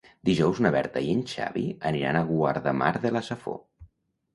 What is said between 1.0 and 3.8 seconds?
i en Xavi aniran a Guardamar de la Safor.